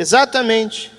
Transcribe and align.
exatamente 0.00 0.90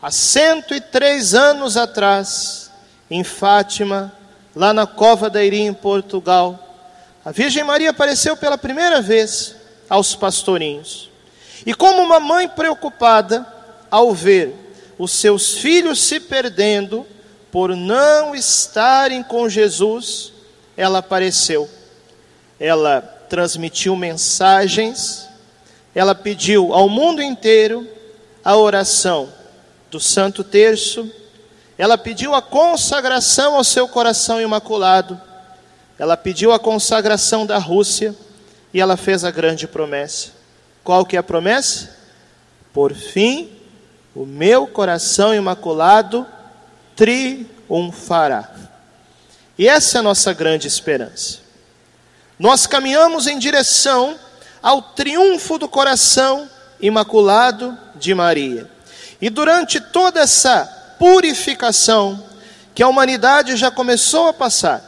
há 0.00 0.10
103 0.10 1.34
anos 1.34 1.76
atrás, 1.76 2.70
em 3.10 3.24
Fátima, 3.24 4.12
lá 4.54 4.72
na 4.72 4.86
Cova 4.86 5.28
da 5.28 5.42
Irim, 5.42 5.66
em 5.66 5.74
Portugal, 5.74 6.64
a 7.24 7.32
Virgem 7.32 7.64
Maria 7.64 7.90
apareceu 7.90 8.36
pela 8.36 8.56
primeira 8.56 9.02
vez 9.02 9.56
aos 9.88 10.14
pastorinhos. 10.14 11.10
E 11.66 11.74
como 11.74 12.00
uma 12.00 12.20
mãe 12.20 12.48
preocupada 12.48 13.44
ao 13.90 14.14
ver 14.14 14.54
os 14.96 15.10
seus 15.10 15.54
filhos 15.58 16.00
se 16.00 16.20
perdendo 16.20 17.04
por 17.50 17.74
não 17.74 18.34
estarem 18.34 19.22
com 19.22 19.48
Jesus, 19.48 20.32
ela 20.76 21.00
apareceu. 21.00 21.68
Ela 22.60 23.00
transmitiu 23.28 23.96
mensagens, 23.96 25.28
ela 25.94 26.14
pediu 26.14 26.72
ao 26.72 26.88
mundo 26.88 27.20
inteiro 27.20 27.97
a 28.48 28.56
oração 28.56 29.30
do 29.90 30.00
Santo 30.00 30.42
Terço, 30.42 31.12
ela 31.76 31.98
pediu 31.98 32.34
a 32.34 32.40
consagração 32.40 33.54
ao 33.54 33.62
seu 33.62 33.86
coração 33.86 34.40
imaculado, 34.40 35.20
ela 35.98 36.16
pediu 36.16 36.50
a 36.50 36.58
consagração 36.58 37.44
da 37.44 37.58
Rússia 37.58 38.16
e 38.72 38.80
ela 38.80 38.96
fez 38.96 39.22
a 39.22 39.30
grande 39.30 39.68
promessa. 39.68 40.30
Qual 40.82 41.04
que 41.04 41.14
é 41.14 41.18
a 41.18 41.22
promessa? 41.22 41.94
Por 42.72 42.94
fim, 42.94 43.52
o 44.14 44.24
meu 44.24 44.66
coração 44.66 45.34
imaculado 45.34 46.26
triunfará. 46.96 48.50
E 49.58 49.68
essa 49.68 49.98
é 49.98 50.00
a 50.00 50.02
nossa 50.02 50.32
grande 50.32 50.66
esperança. 50.66 51.40
Nós 52.38 52.66
caminhamos 52.66 53.26
em 53.26 53.38
direção 53.38 54.18
ao 54.62 54.80
triunfo 54.80 55.58
do 55.58 55.68
coração 55.68 56.48
imaculado 56.80 57.76
de 57.94 58.14
Maria. 58.14 58.70
E 59.20 59.28
durante 59.28 59.80
toda 59.80 60.20
essa 60.20 60.64
purificação 60.98 62.22
que 62.74 62.82
a 62.82 62.88
humanidade 62.88 63.56
já 63.56 63.70
começou 63.70 64.28
a 64.28 64.32
passar, 64.32 64.84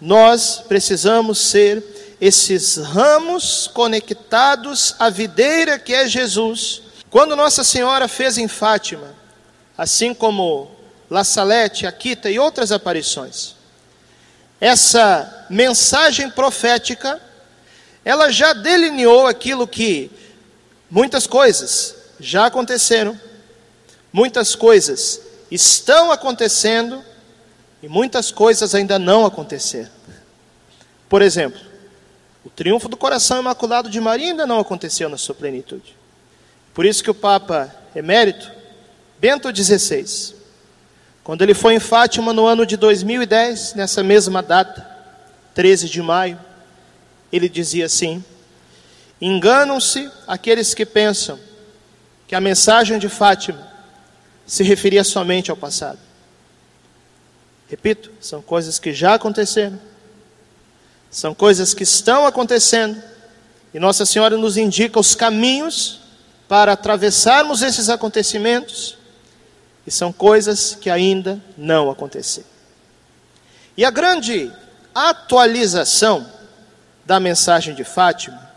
nós 0.00 0.62
precisamos 0.66 1.38
ser 1.38 2.16
esses 2.20 2.76
ramos 2.76 3.68
conectados 3.72 4.94
à 4.98 5.08
videira 5.08 5.78
que 5.78 5.94
é 5.94 6.06
Jesus. 6.06 6.82
Quando 7.08 7.36
Nossa 7.36 7.64
Senhora 7.64 8.08
fez 8.08 8.36
em 8.36 8.48
Fátima, 8.48 9.14
assim 9.76 10.12
como 10.12 10.70
La 11.08 11.24
Salete, 11.24 11.86
Aquita 11.86 12.30
e 12.30 12.38
outras 12.38 12.72
aparições, 12.72 13.54
essa 14.60 15.46
mensagem 15.48 16.28
profética, 16.30 17.20
ela 18.04 18.30
já 18.30 18.52
delineou 18.52 19.26
aquilo 19.26 19.66
que 19.66 20.10
muitas 20.90 21.26
coisas 21.26 21.94
já 22.18 22.46
aconteceram, 22.46 23.18
muitas 24.12 24.54
coisas 24.54 25.20
estão 25.50 26.10
acontecendo 26.10 27.02
e 27.82 27.88
muitas 27.88 28.30
coisas 28.30 28.74
ainda 28.74 28.98
não 28.98 29.24
aconteceram. 29.24 29.90
Por 31.08 31.22
exemplo, 31.22 31.60
o 32.44 32.50
triunfo 32.50 32.88
do 32.88 32.96
coração 32.96 33.40
imaculado 33.40 33.88
de 33.88 34.00
Maria 34.00 34.28
ainda 34.28 34.46
não 34.46 34.58
aconteceu 34.58 35.08
na 35.08 35.16
sua 35.16 35.34
plenitude. 35.34 35.96
Por 36.74 36.86
isso 36.86 37.02
que 37.02 37.10
o 37.10 37.14
Papa 37.14 37.74
emérito, 37.94 38.50
Bento 39.18 39.54
XVI, 39.54 40.34
quando 41.22 41.42
ele 41.42 41.54
foi 41.54 41.74
em 41.74 41.80
Fátima 41.80 42.32
no 42.32 42.46
ano 42.46 42.64
de 42.64 42.76
2010, 42.76 43.74
nessa 43.74 44.02
mesma 44.02 44.42
data, 44.42 44.88
13 45.54 45.88
de 45.88 46.00
maio, 46.00 46.38
ele 47.32 47.48
dizia 47.48 47.86
assim: 47.86 48.24
Enganam-se 49.20 50.10
aqueles 50.26 50.72
que 50.74 50.86
pensam 50.86 51.38
que 52.26 52.34
a 52.34 52.40
mensagem 52.40 52.98
de 52.98 53.08
Fátima 53.08 53.68
se 54.46 54.62
referia 54.62 55.04
somente 55.04 55.50
ao 55.50 55.56
passado. 55.56 55.98
Repito, 57.68 58.10
são 58.20 58.40
coisas 58.40 58.78
que 58.78 58.92
já 58.92 59.14
aconteceram 59.14 59.78
são 61.10 61.34
coisas 61.34 61.74
que 61.74 61.82
estão 61.82 62.24
acontecendo 62.24 63.02
e 63.74 63.80
Nossa 63.80 64.06
Senhora 64.06 64.36
nos 64.36 64.56
indica 64.56 65.00
os 65.00 65.14
caminhos 65.14 66.00
para 66.48 66.72
atravessarmos 66.72 67.62
esses 67.62 67.88
acontecimentos 67.88 68.96
e 69.86 69.90
são 69.90 70.12
coisas 70.12 70.76
que 70.80 70.88
ainda 70.88 71.42
não 71.58 71.90
aconteceram. 71.90 72.48
E 73.76 73.84
a 73.84 73.90
grande 73.90 74.52
atualização 74.94 76.26
da 77.04 77.18
mensagem 77.18 77.74
de 77.74 77.82
Fátima, 77.82 78.49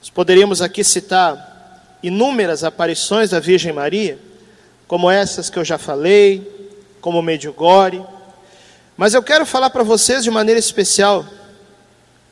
nós 0.00 0.10
poderíamos 0.10 0.62
aqui 0.62 0.84
citar 0.84 1.98
inúmeras 2.02 2.62
aparições 2.62 3.30
da 3.30 3.40
Virgem 3.40 3.72
Maria, 3.72 4.18
como 4.86 5.10
essas 5.10 5.50
que 5.50 5.58
eu 5.58 5.64
já 5.64 5.76
falei, 5.76 6.46
como 7.00 7.20
Medjugorje, 7.20 8.02
mas 8.96 9.14
eu 9.14 9.22
quero 9.22 9.46
falar 9.46 9.70
para 9.70 9.82
vocês 9.82 10.24
de 10.24 10.30
maneira 10.30 10.58
especial 10.58 11.24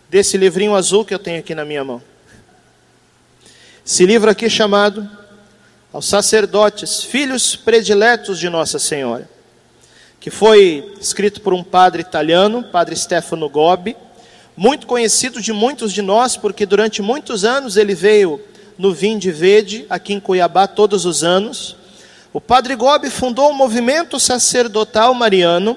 desse 0.09 0.37
livrinho 0.37 0.75
azul 0.75 1.05
que 1.05 1.15
eu 1.15 1.19
tenho 1.19 1.38
aqui 1.38 1.55
na 1.55 1.65
minha 1.65 1.84
mão. 1.84 2.03
Esse 3.84 4.05
livro 4.05 4.31
aqui 4.31 4.50
chamado 4.50 5.09
Aos 5.93 6.06
Sacerdotes, 6.06 7.03
Filhos 7.03 7.55
Prediletos 7.55 8.38
de 8.38 8.49
Nossa 8.49 8.78
Senhora, 8.78 9.28
que 10.19 10.31
foi 10.31 10.93
escrito 11.00 11.41
por 11.41 11.55
um 11.55 11.62
padre 11.62 12.03
italiano, 12.03 12.65
padre 12.65 12.97
Stefano 12.97 13.49
Gobbi, 13.49 13.97
muito 14.56 14.87
conhecido 14.87 15.41
de 15.41 15.53
muitos 15.53 15.93
de 15.93 16.00
nós, 16.00 16.37
porque 16.37 16.65
durante 16.65 17.03
muitos 17.03 17.44
anos 17.44 17.77
ele 17.77 17.94
veio 17.94 18.41
no 18.78 18.94
Vinde 18.94 19.31
Verde, 19.31 19.84
aqui 19.91 20.15
em 20.15 20.21
Cuiabá, 20.21 20.67
todos 20.67 21.05
os 21.05 21.22
anos. 21.22 21.77
O 22.33 22.41
padre 22.41 22.75
Gobbi 22.75 23.11
fundou 23.11 23.50
o 23.50 23.55
movimento 23.55 24.19
sacerdotal 24.19 25.12
mariano, 25.15 25.77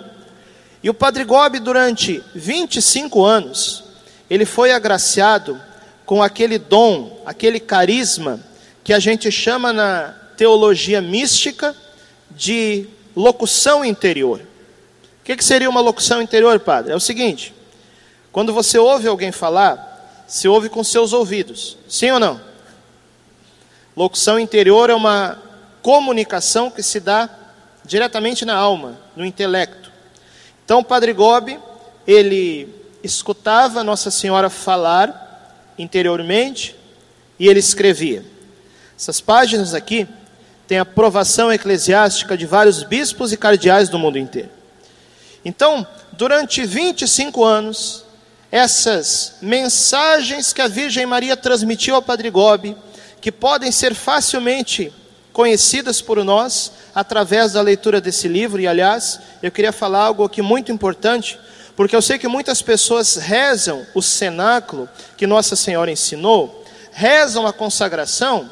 e 0.81 0.89
o 0.89 0.93
padre 0.93 1.25
Gobbi, 1.25 1.59
durante 1.59 2.23
25 2.33 3.25
anos, 3.25 3.83
ele 4.29 4.45
foi 4.45 4.71
agraciado 4.71 5.59
com 6.05 6.23
aquele 6.23 6.57
dom, 6.57 7.21
aquele 7.25 7.59
carisma 7.59 8.39
que 8.83 8.93
a 8.93 8.99
gente 8.99 9.29
chama 9.29 9.73
na 9.73 10.15
teologia 10.37 11.01
mística 11.01 11.75
de 12.31 12.87
locução 13.15 13.83
interior. 13.83 14.39
O 14.39 15.25
que, 15.25 15.35
que 15.35 15.43
seria 15.43 15.69
uma 15.69 15.81
locução 15.81 16.21
interior, 16.21 16.59
padre? 16.61 16.93
É 16.93 16.95
o 16.95 16.99
seguinte: 16.99 17.53
quando 18.31 18.53
você 18.53 18.77
ouve 18.77 19.07
alguém 19.07 19.31
falar, 19.31 20.25
se 20.27 20.47
ouve 20.47 20.69
com 20.69 20.83
seus 20.83 21.13
ouvidos, 21.13 21.77
sim 21.87 22.11
ou 22.11 22.19
não? 22.19 22.39
Locução 23.95 24.39
interior 24.39 24.89
é 24.89 24.93
uma 24.93 25.41
comunicação 25.81 26.69
que 26.69 26.83
se 26.83 26.99
dá 26.99 27.29
diretamente 27.83 28.45
na 28.45 28.55
alma, 28.55 28.99
no 29.15 29.25
intelecto. 29.25 29.91
Então, 30.63 30.83
Padre 30.83 31.13
Gobi, 31.13 31.59
ele 32.05 32.69
escutava 33.03 33.83
Nossa 33.83 34.11
Senhora 34.11 34.49
falar 34.49 35.73
interiormente 35.77 36.75
e 37.39 37.47
ele 37.47 37.59
escrevia. 37.59 38.23
Essas 38.97 39.19
páginas 39.19 39.73
aqui 39.73 40.07
têm 40.67 40.77
aprovação 40.77 41.51
eclesiástica 41.51 42.37
de 42.37 42.45
vários 42.45 42.83
bispos 42.83 43.33
e 43.33 43.37
cardeais 43.37 43.89
do 43.89 43.97
mundo 43.97 44.19
inteiro. 44.19 44.49
Então, 45.43 45.87
durante 46.11 46.65
25 46.65 47.43
anos, 47.43 48.05
essas 48.51 49.35
mensagens 49.41 50.51
que 50.51 50.61
a 50.61 50.67
Virgem 50.67 51.05
Maria 51.05 51.37
transmitiu 51.37 51.95
ao 51.95 52.01
Padre 52.01 52.29
Gobi, 52.29 52.75
que 53.21 53.31
podem 53.31 53.71
ser 53.71 53.93
facilmente 53.93 54.93
conhecidas 55.31 56.01
por 56.01 56.23
nós 56.23 56.71
através 56.93 57.53
da 57.53 57.61
leitura 57.61 58.01
desse 58.01 58.27
livro, 58.27 58.59
e 58.59 58.67
aliás, 58.67 59.19
eu 59.43 59.51
queria 59.51 59.71
falar 59.71 60.03
algo 60.03 60.23
aqui 60.23 60.41
muito 60.41 60.71
importante 60.71 61.39
porque 61.79 61.95
eu 61.95 62.01
sei 62.01 62.19
que 62.19 62.27
muitas 62.27 62.61
pessoas 62.61 63.15
rezam 63.15 63.87
o 63.95 64.01
cenáculo 64.01 64.89
que 65.15 65.25
Nossa 65.25 65.55
Senhora 65.55 65.89
ensinou, 65.89 66.65
rezam 66.91 67.47
a 67.47 67.53
consagração, 67.53 68.51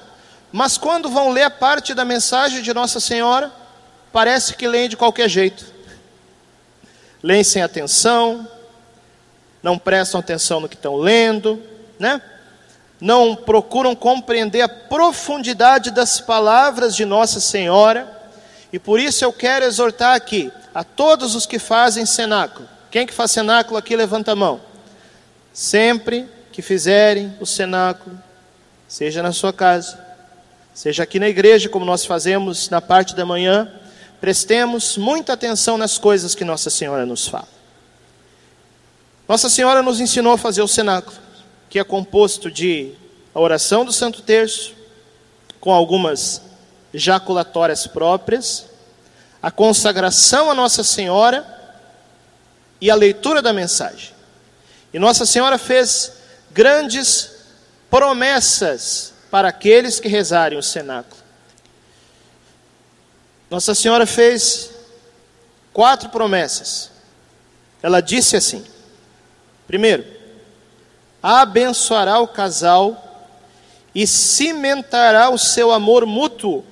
mas 0.50 0.78
quando 0.78 1.10
vão 1.10 1.32
ler 1.32 1.44
a 1.44 1.50
parte 1.50 1.94
da 1.94 2.06
mensagem 2.06 2.62
de 2.62 2.74
Nossa 2.74 3.02
Senhora, 3.02 3.52
parece 4.14 4.54
que 4.54 4.66
leem 4.66 4.88
de 4.88 4.96
qualquer 4.96 5.28
jeito. 5.28 5.66
Leem 7.22 7.44
sem 7.44 7.62
atenção, 7.62 8.48
não 9.62 9.78
prestam 9.78 10.20
atenção 10.20 10.60
no 10.60 10.70
que 10.70 10.76
estão 10.76 10.96
lendo, 10.96 11.62
né? 12.00 12.22
Não 13.00 13.36
procuram 13.36 13.96
compreender 13.96 14.62
a 14.62 14.70
profundidade 14.70 15.92
das 15.92 16.20
palavras 16.20 16.96
de 16.96 17.06
Nossa 17.06 17.40
Senhora, 17.40 18.12
e 18.72 18.80
por 18.80 19.00
isso 19.00 19.24
eu 19.24 19.32
quero 19.32 19.66
exortar 19.66 20.16
aqui 20.16 20.52
a 20.74 20.84
todos 20.84 21.36
os 21.36 21.46
que 21.46 21.60
fazem 21.60 22.06
cenáculo 22.06 22.68
quem 22.90 23.06
que 23.06 23.14
faz 23.14 23.32
cenáculo 23.32 23.78
aqui, 23.78 23.96
levanta 23.96 24.32
a 24.32 24.36
mão. 24.36 24.62
Sempre 25.54 26.28
que 26.52 26.62
fizerem 26.62 27.36
o 27.40 27.46
cenáculo, 27.46 28.18
seja 28.88 29.22
na 29.22 29.32
sua 29.32 29.52
casa, 29.52 30.00
seja 30.74 31.04
aqui 31.04 31.20
na 31.20 31.28
igreja, 31.28 31.70
como 31.70 31.86
nós 31.86 32.06
fazemos 32.06 32.70
na 32.70 32.82
parte 32.82 33.16
da 33.16 33.26
manhã, 33.26 33.72
prestemos 34.22 34.98
muita 34.98 35.34
atenção 35.34 35.78
nas 35.78 35.98
coisas 35.98 36.34
que 36.34 36.46
Nossa 36.46 36.70
Senhora 36.70 37.06
nos 37.06 37.28
fala. 37.28 37.57
Nossa 39.28 39.50
Senhora 39.50 39.84
nos 39.84 40.00
ensinou 40.00 40.34
a 40.34 40.38
fazer 40.38 40.62
o 40.62 40.68
cenáculo, 40.68 41.18
que 41.70 41.80
é 41.80 41.84
composto 41.84 42.50
de 42.50 42.94
a 43.36 43.40
oração 43.40 43.84
do 43.84 43.92
Santo 43.92 44.22
Terço, 44.22 44.74
com 45.60 45.72
algumas 45.72 46.42
jaculatórias 46.94 47.86
próprias, 47.86 48.66
a 49.42 49.52
consagração 49.52 50.50
a 50.50 50.56
Nossa 50.56 50.84
Senhora 50.84 51.46
e 52.80 52.90
a 52.90 52.96
leitura 52.96 53.42
da 53.42 53.52
mensagem. 53.52 54.14
E 54.94 55.00
Nossa 55.00 55.26
Senhora 55.26 55.58
fez 55.58 56.14
grandes 56.52 57.32
promessas 57.90 59.14
para 59.30 59.50
aqueles 59.50 60.00
que 60.00 60.08
rezarem 60.08 60.58
o 60.58 60.64
cenáculo. 60.64 61.22
Nossa 63.50 63.76
Senhora 63.76 64.06
fez 64.06 64.72
quatro 65.74 66.10
promessas. 66.10 66.92
Ela 67.84 68.02
disse 68.02 68.36
assim: 68.38 68.66
primeiro, 69.68 70.06
abençoará 71.22 72.20
o 72.20 72.28
casal 72.28 73.04
e 73.94 74.08
cimentará 74.08 75.30
o 75.30 75.38
seu 75.38 75.72
amor 75.72 76.06
mútuo, 76.06 76.64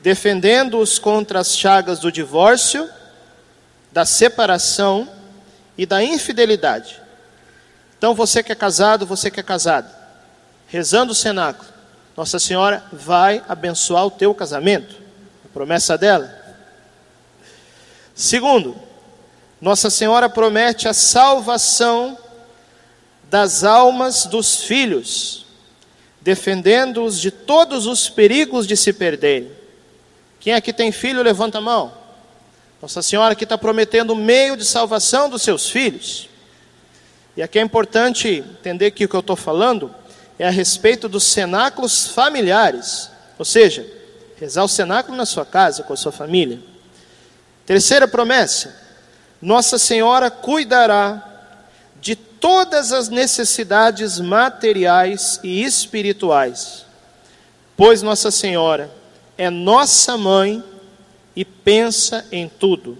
defendendo-os 0.00 0.98
contra 0.98 1.40
as 1.40 1.56
chagas 1.56 1.98
do 1.98 2.10
divórcio, 2.10 2.88
da 3.92 4.04
separação 4.04 5.08
e 5.76 5.84
da 5.84 6.02
infidelidade. 6.02 7.00
Então, 7.98 8.14
você 8.14 8.42
que 8.42 8.52
é 8.52 8.54
casado, 8.54 9.06
você 9.06 9.30
que 9.30 9.40
é 9.40 9.42
casado, 9.42 9.88
rezando 10.66 11.12
o 11.12 11.14
cenáculo, 11.14 11.68
Nossa 12.16 12.38
Senhora 12.38 12.84
vai 12.92 13.42
abençoar 13.48 14.06
o 14.06 14.10
teu 14.10 14.34
casamento, 14.34 14.96
a 15.44 15.48
promessa 15.52 15.96
dela. 15.98 16.32
Segundo, 18.14 18.76
Nossa 19.64 19.88
Senhora 19.88 20.28
promete 20.28 20.86
a 20.86 20.92
salvação 20.92 22.18
das 23.30 23.64
almas 23.64 24.26
dos 24.26 24.62
filhos 24.64 25.46
defendendo-os 26.20 27.18
de 27.18 27.30
todos 27.30 27.86
os 27.86 28.10
perigos 28.10 28.66
de 28.66 28.76
se 28.76 28.92
perderem. 28.92 29.50
Quem 30.38 30.52
aqui 30.52 30.70
tem 30.70 30.92
filho, 30.92 31.22
levanta 31.22 31.56
a 31.56 31.62
mão. 31.62 31.94
Nossa 32.82 33.00
Senhora 33.00 33.32
aqui 33.32 33.44
está 33.44 33.56
prometendo 33.56 34.10
o 34.10 34.16
meio 34.16 34.54
de 34.54 34.66
salvação 34.66 35.30
dos 35.30 35.40
seus 35.40 35.70
filhos. 35.70 36.28
E 37.34 37.42
aqui 37.42 37.58
é 37.58 37.62
importante 37.62 38.28
entender 38.28 38.90
que 38.90 39.06
o 39.06 39.08
que 39.08 39.16
eu 39.16 39.20
estou 39.20 39.34
falando 39.34 39.94
é 40.38 40.46
a 40.46 40.50
respeito 40.50 41.08
dos 41.08 41.24
cenáculos 41.24 42.06
familiares, 42.06 43.10
ou 43.38 43.46
seja, 43.46 43.86
rezar 44.38 44.62
o 44.62 44.68
cenáculo 44.68 45.16
na 45.16 45.24
sua 45.24 45.46
casa, 45.46 45.84
com 45.84 45.94
a 45.94 45.96
sua 45.96 46.12
família. 46.12 46.60
Terceira 47.64 48.06
promessa: 48.06 48.83
Nossa 49.44 49.78
Senhora 49.78 50.30
cuidará 50.30 51.34
todas 52.44 52.92
as 52.92 53.08
necessidades 53.08 54.20
materiais 54.20 55.40
e 55.42 55.64
espirituais, 55.64 56.84
pois 57.74 58.02
Nossa 58.02 58.30
Senhora 58.30 58.90
é 59.38 59.48
nossa 59.48 60.18
mãe 60.18 60.62
e 61.34 61.42
pensa 61.42 62.22
em 62.30 62.46
tudo. 62.46 62.98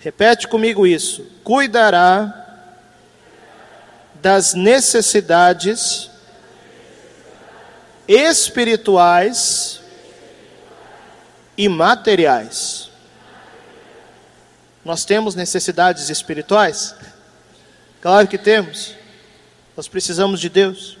Repete 0.00 0.48
comigo 0.48 0.88
isso: 0.88 1.24
cuidará 1.44 2.72
das 4.20 4.54
necessidades 4.54 6.10
espirituais 8.08 9.80
e 11.56 11.68
materiais. 11.68 12.90
Nós 14.84 15.04
temos 15.04 15.34
necessidades 15.34 16.10
espirituais? 16.10 16.94
Claro 18.02 18.28
que 18.28 18.36
temos. 18.36 18.94
Nós 19.76 19.88
precisamos 19.88 20.40
de 20.40 20.48
Deus. 20.48 20.98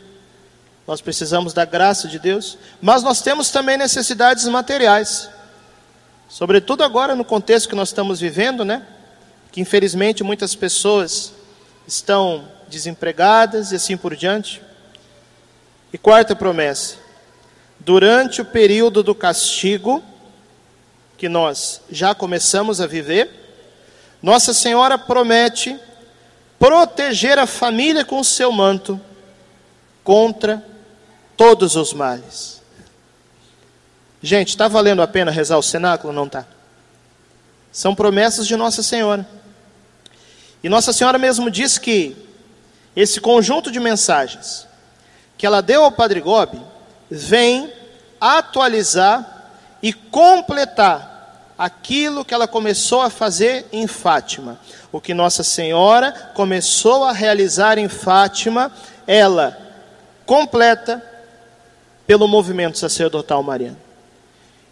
Nós 0.86 1.00
precisamos 1.00 1.52
da 1.52 1.64
graça 1.64 2.06
de 2.06 2.18
Deus, 2.18 2.58
mas 2.80 3.02
nós 3.02 3.22
temos 3.22 3.50
também 3.50 3.78
necessidades 3.78 4.46
materiais. 4.46 5.30
Sobretudo 6.28 6.82
agora 6.82 7.14
no 7.14 7.24
contexto 7.24 7.68
que 7.68 7.74
nós 7.74 7.88
estamos 7.88 8.20
vivendo, 8.20 8.64
né? 8.64 8.86
Que 9.50 9.60
infelizmente 9.60 10.22
muitas 10.22 10.54
pessoas 10.54 11.32
estão 11.86 12.48
desempregadas 12.68 13.72
e 13.72 13.76
assim 13.76 13.96
por 13.96 14.14
diante. 14.14 14.60
E 15.90 15.96
quarta 15.96 16.36
promessa: 16.36 16.96
durante 17.80 18.42
o 18.42 18.44
período 18.44 19.02
do 19.02 19.14
castigo 19.14 20.02
que 21.16 21.28
nós 21.28 21.80
já 21.90 22.14
começamos 22.14 22.80
a 22.80 22.86
viver, 22.86 23.43
Nossa 24.24 24.54
Senhora 24.54 24.96
promete 24.96 25.78
proteger 26.58 27.38
a 27.38 27.46
família 27.46 28.06
com 28.06 28.18
o 28.18 28.24
seu 28.24 28.50
manto 28.50 28.98
contra 30.02 30.64
todos 31.36 31.76
os 31.76 31.92
males. 31.92 32.62
Gente, 34.22 34.48
está 34.48 34.66
valendo 34.66 35.02
a 35.02 35.06
pena 35.06 35.30
rezar 35.30 35.58
o 35.58 35.62
cenáculo 35.62 36.10
não 36.10 36.24
está? 36.24 36.46
São 37.70 37.94
promessas 37.94 38.46
de 38.46 38.56
Nossa 38.56 38.82
Senhora. 38.82 39.28
E 40.62 40.70
Nossa 40.70 40.94
Senhora 40.94 41.18
mesmo 41.18 41.50
diz 41.50 41.76
que 41.76 42.16
esse 42.96 43.20
conjunto 43.20 43.70
de 43.70 43.78
mensagens 43.78 44.66
que 45.36 45.44
ela 45.44 45.60
deu 45.60 45.84
ao 45.84 45.92
Padre 45.92 46.22
Gobi 46.22 46.62
vem 47.10 47.70
atualizar 48.18 49.50
e 49.82 49.92
completar 49.92 51.13
aquilo 51.56 52.24
que 52.24 52.34
ela 52.34 52.48
começou 52.48 53.00
a 53.00 53.10
fazer 53.10 53.66
em 53.72 53.86
Fátima. 53.86 54.58
O 54.90 55.00
que 55.00 55.14
Nossa 55.14 55.42
Senhora 55.42 56.12
começou 56.34 57.04
a 57.04 57.12
realizar 57.12 57.78
em 57.78 57.88
Fátima, 57.88 58.72
ela 59.06 59.56
completa 60.26 61.02
pelo 62.06 62.28
movimento 62.28 62.78
sacerdotal 62.78 63.42
mariano. 63.42 63.78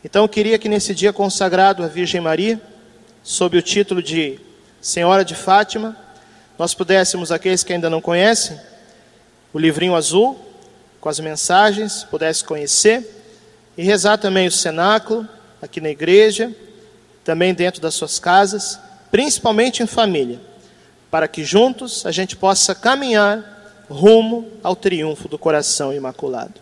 Então 0.05 0.25
eu 0.25 0.29
queria 0.29 0.59
que 0.59 0.69
nesse 0.69 0.95
dia 0.95 1.13
consagrado 1.13 1.83
à 1.83 1.87
Virgem 1.87 2.21
Maria, 2.21 2.61
sob 3.23 3.57
o 3.57 3.63
título 3.63 4.03
de 4.03 4.41
Senhora 4.81 5.25
de 5.25 5.35
Fátima, 5.35 5.97
nós 6.59 6.75
pudéssemos, 6.75 7.31
aqueles 7.31 7.63
que 7.63 7.73
ainda 7.73 7.89
não 7.89 8.01
conhecem, 8.01 8.59
o 9.53 9.59
livrinho 9.59 9.95
azul, 9.95 10.39
com 11.01 11.09
as 11.09 11.21
mensagens, 11.21 12.05
pudesse 12.05 12.45
conhecer, 12.45 13.09
e 13.77 13.83
rezar 13.83 14.19
também 14.19 14.47
o 14.47 14.53
cenáculo, 14.53 15.27
aqui 15.61 15.81
na 15.81 15.89
igreja, 15.89 16.55
também 17.25 17.55
dentro 17.55 17.81
das 17.81 17.95
suas 17.95 18.19
casas, 18.19 18.79
principalmente 19.11 19.83
em 19.83 19.87
família, 19.87 20.41
para 21.11 21.29
que 21.29 21.45
juntos 21.45 22.05
a 22.07 22.11
gente 22.11 22.37
possa 22.37 22.75
caminhar 22.75 23.85
rumo 23.89 24.49
ao 24.63 24.75
triunfo 24.75 25.29
do 25.29 25.39
coração 25.39 25.93
imaculado. 25.93 26.55